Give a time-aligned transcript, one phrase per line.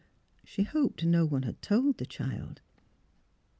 [0.43, 2.59] She hoped no one had told the child.